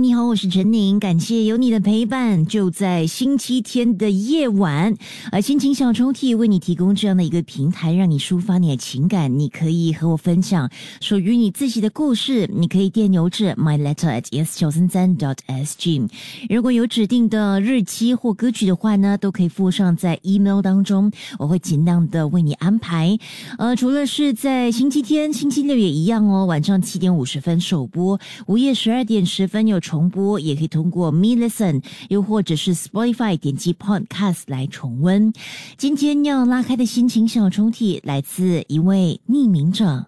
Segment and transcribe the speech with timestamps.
[0.00, 2.46] 你好，我是陈宁，感谢有你的陪伴。
[2.46, 4.96] 就在星期天的夜晚，
[5.30, 9.38] 而心情小抽屉为你提供这样的一个平台，让你抒发你的情感。
[9.38, 10.70] 你可以和我分享
[11.02, 16.02] 属于你自己的故事，你可以电邮至 my letter at s 九三三 dot s g。
[16.48, 23.18] 如果有指定的日期或歌曲的话呢，都可以附上在 email 当中，我会尽量的为你安排。
[23.58, 29.60] 呃，除了是在星期天、星期六也一样哦，晚上七点五十分首播，午夜十二点十分。
[29.60, 35.32] 有重播，也可以通过 Me Listen，又或者是 Spotify 点击 Podcast 来重温。
[35.76, 40.06] 今天要拉开的心情小抽屉，来自一位匿名者。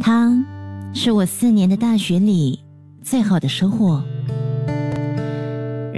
[0.00, 0.44] 他
[0.92, 2.58] 是我四年的大学里
[3.04, 4.02] 最好的收获。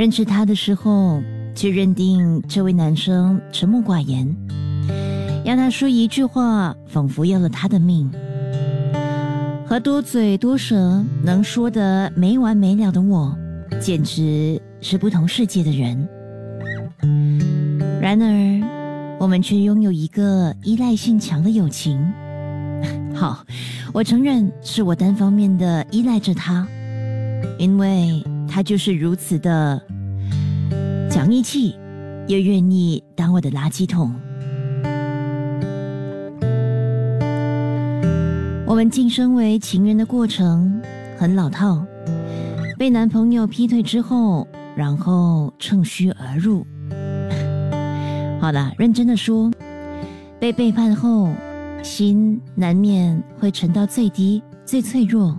[0.01, 1.21] 认识他的时候，
[1.55, 4.35] 就认定这位男生沉默寡言，
[5.45, 8.11] 要他说一句话，仿佛要了他的命。
[9.67, 13.37] 和多嘴多舌、能说的没完没了的我，
[13.79, 16.09] 简直是不同世界的人。
[18.01, 22.11] 然而，我们却拥有一个依赖性强的友情。
[23.15, 23.45] 好，
[23.93, 26.67] 我承认是我单方面的依赖着他，
[27.59, 28.25] 因为。
[28.53, 29.81] 他就是如此的
[31.09, 31.77] 讲义气，
[32.27, 34.13] 又愿意当我的垃圾桶。
[38.67, 40.83] 我们晋升为情人的过程
[41.17, 41.87] 很老套，
[42.77, 46.67] 被男朋友劈腿之后，然后趁虚而入。
[48.43, 49.49] 好了，认真的说，
[50.41, 51.29] 被背叛后，
[51.85, 55.39] 心难免会沉到最低、最脆弱。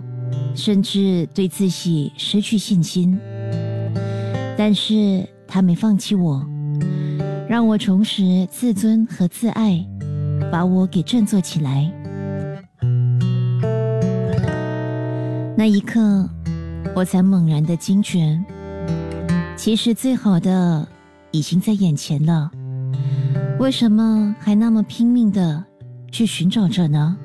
[0.54, 3.18] 甚至对自己失去信心，
[4.56, 6.46] 但是他没放弃我，
[7.48, 9.84] 让我重拾自尊和自爱，
[10.50, 11.90] 把我给振作起来。
[15.56, 16.28] 那一刻，
[16.94, 18.38] 我才猛然的惊觉，
[19.56, 20.86] 其实最好的
[21.30, 22.50] 已经在眼前了，
[23.58, 25.64] 为什么还那么拼命的
[26.10, 27.16] 去寻找着呢？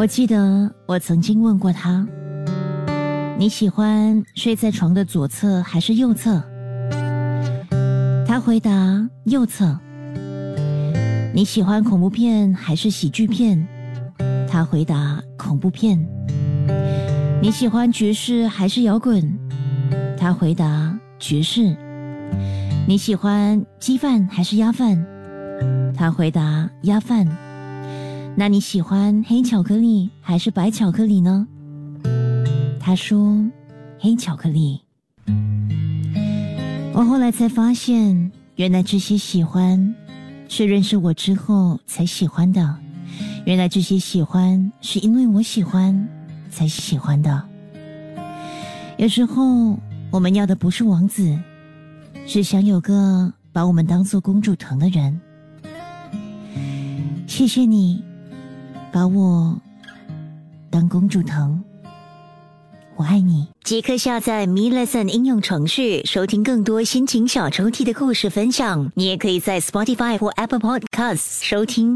[0.00, 2.08] 我记得我曾经问过他
[3.36, 6.42] ：“你喜欢睡在床的左侧还是右侧？”
[8.26, 9.78] 他回答：“右侧。”
[11.36, 13.68] 你喜欢恐怖片还是喜剧片？
[14.48, 16.02] 他回答：“恐怖片。”
[17.42, 19.38] 你喜欢爵士还是摇滚？
[20.16, 21.76] 他回答：“爵士。”
[22.88, 25.06] 你喜欢鸡饭还是鸭饭？
[25.94, 27.28] 他回答：“鸭饭。”
[28.40, 31.46] 那你喜欢黑巧克力还是白巧克力呢？
[32.80, 33.38] 他说
[34.00, 34.80] ：“黑巧克力。”
[36.94, 39.94] 我后来才发现，原来这些喜欢
[40.48, 42.74] 是认识我之后才喜欢的。
[43.44, 46.08] 原来这些喜欢是因为我喜欢
[46.48, 47.46] 才喜欢的。
[48.96, 49.78] 有时候
[50.10, 51.38] 我们要的不是王子，
[52.26, 55.20] 是想有个把我们当做公主疼的人。
[57.26, 58.02] 谢谢你。
[58.92, 59.56] 把我
[60.68, 61.62] 当公主疼，
[62.96, 63.46] 我爱你。
[63.62, 68.90] 即刻下载 Me Lesson 应用程序，收听更多心情小抽屉的故事分享。
[68.96, 71.88] 你也可以在 Spotify 或 Apple Podcasts 收听。